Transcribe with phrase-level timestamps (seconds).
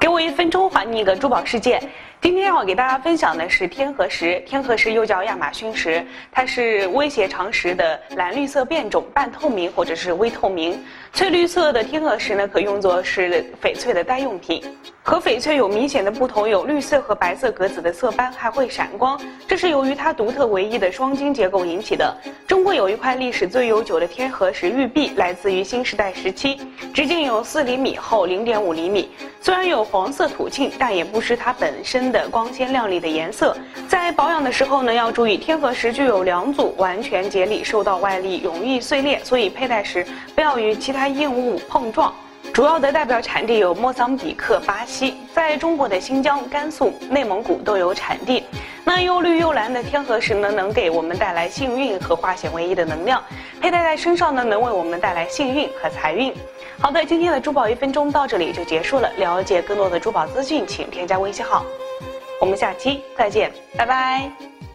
[0.00, 1.80] 给我一分钟，还你一个珠宝世界。
[2.20, 10.80] 今天要给大家分享的是天河石，天河石又叫亚马逊石，它是威胁长石的蓝绿色变种，半透明或者是微透明。
[11.12, 14.62] 翠绿色的天河石呢，可用作是翡翠的代用品。
[15.02, 22.14] 和翡翠有明显的不同，有绿色和白色格子的色斑，还会闪光，这是由于它独特唯一的双晶结构引起的。
[22.46, 26.60] 中国有一块历史最悠久的天河石玉璧，来自于新时代时期，
[26.92, 29.10] 直径有四厘米，厚零点五厘米。
[29.40, 33.56] 虽然有黄色土沁，但也不失它本身的光鲜亮丽的颜色。
[33.88, 42.12] 在保养的时候呢，要注意天河石具有两组完全节理，受到外力容易碎裂，所以佩戴时不要与其他硬物碰撞。
[42.52, 48.42] 主要的代表产地有莫桑比克、巴西，在中国的新疆、甘肃、内蒙古都有产地。
[48.84, 53.22] 那又绿又蓝的天河石呢，能给我们带来幸运和化险为夷的能量，
[53.60, 56.32] 佩戴在身上呢，能为我们带来幸运和财运。
[56.80, 59.10] 好的，今天的珠宝一分钟到这里就结束了。
[59.16, 61.64] 了解更多的珠宝资讯，请添加微信号。
[62.40, 64.67] 我们下期再见，拜拜。